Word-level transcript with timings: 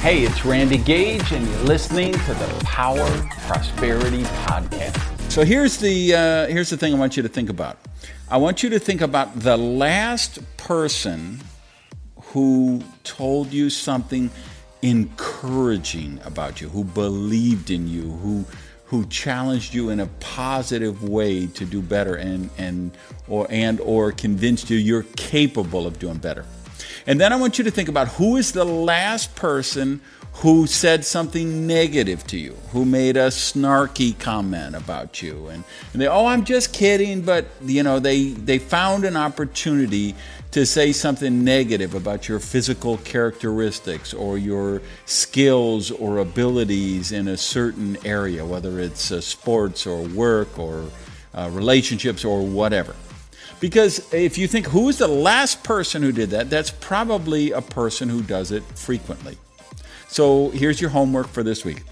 Hey, 0.00 0.22
it's 0.22 0.46
Randy 0.46 0.78
Gage, 0.78 1.30
and 1.30 1.46
you're 1.46 1.64
listening 1.64 2.14
to 2.14 2.32
the 2.32 2.60
Power 2.64 3.06
Prosperity 3.46 4.22
Podcast. 4.22 5.30
So 5.30 5.44
here's 5.44 5.76
the 5.76 6.14
uh, 6.14 6.46
here's 6.46 6.70
the 6.70 6.78
thing 6.78 6.94
I 6.94 6.96
want 6.96 7.18
you 7.18 7.22
to 7.22 7.28
think 7.28 7.50
about. 7.50 7.76
I 8.30 8.38
want 8.38 8.62
you 8.62 8.70
to 8.70 8.78
think 8.78 9.02
about 9.02 9.40
the 9.40 9.58
last 9.58 10.38
person 10.56 11.42
who 12.18 12.82
told 13.04 13.52
you 13.52 13.68
something 13.68 14.30
encouraging 14.80 16.18
about 16.24 16.62
you, 16.62 16.70
who 16.70 16.82
believed 16.82 17.70
in 17.70 17.86
you, 17.86 18.10
who 18.10 18.46
who 18.86 19.04
challenged 19.04 19.74
you 19.74 19.90
in 19.90 20.00
a 20.00 20.06
positive 20.18 21.06
way 21.06 21.46
to 21.48 21.66
do 21.66 21.82
better 21.82 22.14
and 22.14 22.48
and 22.56 22.96
or 23.28 23.46
and 23.50 23.78
or 23.80 24.12
convinced 24.12 24.70
you 24.70 24.78
you're 24.78 25.02
capable 25.16 25.86
of 25.86 25.98
doing 25.98 26.16
better. 26.16 26.46
And 27.06 27.20
then 27.20 27.32
I 27.32 27.36
want 27.36 27.58
you 27.58 27.64
to 27.64 27.70
think 27.70 27.88
about 27.88 28.08
who 28.08 28.36
is 28.36 28.52
the 28.52 28.64
last 28.64 29.34
person 29.34 30.00
who 30.34 30.66
said 30.66 31.04
something 31.04 31.66
negative 31.66 32.26
to 32.28 32.38
you, 32.38 32.56
who 32.70 32.84
made 32.84 33.16
a 33.16 33.28
snarky 33.28 34.18
comment 34.18 34.74
about 34.74 35.20
you, 35.20 35.48
and, 35.48 35.64
and 35.92 36.00
they, 36.00 36.06
oh, 36.06 36.26
I'm 36.26 36.44
just 36.44 36.72
kidding, 36.72 37.22
but 37.22 37.46
you 37.62 37.82
know, 37.82 37.98
they 37.98 38.30
they 38.30 38.58
found 38.58 39.04
an 39.04 39.16
opportunity 39.16 40.14
to 40.52 40.64
say 40.64 40.92
something 40.92 41.44
negative 41.44 41.94
about 41.94 42.28
your 42.28 42.40
physical 42.40 42.96
characteristics 42.98 44.14
or 44.14 44.38
your 44.38 44.82
skills 45.04 45.90
or 45.90 46.18
abilities 46.18 47.12
in 47.12 47.28
a 47.28 47.36
certain 47.36 47.96
area, 48.04 48.44
whether 48.44 48.80
it's 48.80 49.12
uh, 49.12 49.20
sports 49.20 49.86
or 49.86 50.02
work 50.02 50.58
or 50.58 50.84
uh, 51.34 51.48
relationships 51.52 52.24
or 52.24 52.44
whatever. 52.44 52.94
Because 53.60 54.12
if 54.12 54.38
you 54.38 54.48
think 54.48 54.66
who 54.66 54.88
is 54.88 54.98
the 54.98 55.06
last 55.06 55.62
person 55.62 56.02
who 56.02 56.12
did 56.12 56.30
that, 56.30 56.48
that's 56.48 56.70
probably 56.70 57.52
a 57.52 57.60
person 57.60 58.08
who 58.08 58.22
does 58.22 58.50
it 58.52 58.62
frequently. 58.62 59.36
So 60.08 60.50
here's 60.50 60.80
your 60.80 60.90
homework 60.90 61.28
for 61.28 61.42
this 61.42 61.64
week. 61.64 61.82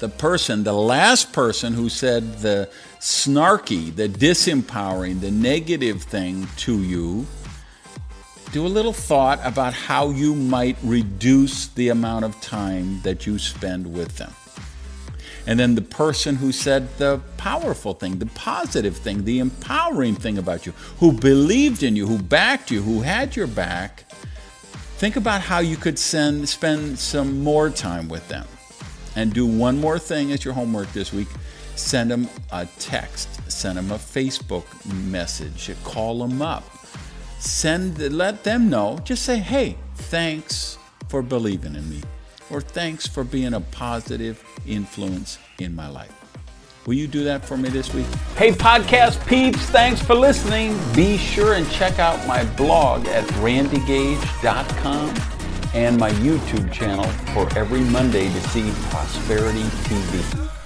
The 0.00 0.08
person, 0.08 0.64
the 0.64 0.72
last 0.72 1.32
person 1.32 1.72
who 1.72 1.88
said 1.88 2.38
the 2.38 2.68
snarky, 2.98 3.94
the 3.94 4.08
disempowering, 4.08 5.20
the 5.20 5.30
negative 5.30 6.02
thing 6.02 6.48
to 6.58 6.82
you, 6.82 7.26
do 8.52 8.66
a 8.66 8.68
little 8.68 8.92
thought 8.92 9.40
about 9.44 9.74
how 9.74 10.10
you 10.10 10.34
might 10.34 10.76
reduce 10.82 11.68
the 11.68 11.88
amount 11.88 12.24
of 12.24 12.40
time 12.40 13.00
that 13.02 13.26
you 13.26 13.38
spend 13.38 13.92
with 13.92 14.16
them. 14.16 14.32
And 15.46 15.60
then 15.60 15.74
the 15.74 15.82
person 15.82 16.36
who 16.36 16.52
said 16.52 16.96
the 16.96 17.20
powerful 17.36 17.92
thing, 17.92 18.18
the 18.18 18.26
positive 18.26 18.96
thing, 18.96 19.24
the 19.24 19.40
empowering 19.40 20.14
thing 20.14 20.38
about 20.38 20.64
you, 20.64 20.72
who 20.98 21.12
believed 21.12 21.82
in 21.82 21.96
you, 21.96 22.06
who 22.06 22.18
backed 22.18 22.70
you, 22.70 22.82
who 22.82 23.02
had 23.02 23.36
your 23.36 23.46
back, 23.46 24.04
think 24.96 25.16
about 25.16 25.42
how 25.42 25.58
you 25.58 25.76
could 25.76 25.98
send, 25.98 26.48
spend 26.48 26.98
some 26.98 27.42
more 27.42 27.68
time 27.68 28.08
with 28.08 28.26
them. 28.28 28.46
And 29.16 29.32
do 29.32 29.46
one 29.46 29.80
more 29.80 29.98
thing 29.98 30.32
as 30.32 30.44
your 30.44 30.54
homework 30.54 30.92
this 30.92 31.12
week 31.12 31.28
send 31.76 32.10
them 32.10 32.28
a 32.52 32.66
text, 32.78 33.28
send 33.50 33.76
them 33.78 33.90
a 33.90 33.96
Facebook 33.96 34.64
message, 35.10 35.70
call 35.82 36.20
them 36.26 36.40
up. 36.40 36.64
Send, 37.40 37.98
let 38.12 38.44
them 38.44 38.70
know, 38.70 38.98
just 39.04 39.24
say, 39.24 39.38
hey, 39.38 39.76
thanks 39.94 40.78
for 41.08 41.20
believing 41.20 41.74
in 41.74 41.90
me 41.90 42.00
or 42.54 42.60
thanks 42.60 43.06
for 43.06 43.24
being 43.24 43.52
a 43.54 43.60
positive 43.60 44.42
influence 44.66 45.38
in 45.58 45.74
my 45.74 45.88
life. 45.88 46.12
Will 46.86 46.94
you 46.94 47.08
do 47.08 47.24
that 47.24 47.44
for 47.44 47.56
me 47.56 47.68
this 47.68 47.92
week? 47.92 48.06
Hey, 48.36 48.52
podcast 48.52 49.26
peeps, 49.26 49.58
thanks 49.70 50.00
for 50.00 50.14
listening. 50.14 50.78
Be 50.94 51.16
sure 51.16 51.54
and 51.54 51.68
check 51.70 51.98
out 51.98 52.24
my 52.28 52.44
blog 52.56 53.06
at 53.08 53.24
randygage.com 53.40 55.14
and 55.74 55.98
my 55.98 56.10
YouTube 56.10 56.72
channel 56.72 57.08
for 57.34 57.58
every 57.58 57.80
Monday 57.80 58.28
to 58.28 58.40
see 58.48 58.70
Prosperity 58.90 59.62
TV. 59.88 60.63